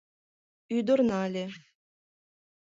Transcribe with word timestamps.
Ӱдыр 0.77 0.99
нале. 1.09 1.45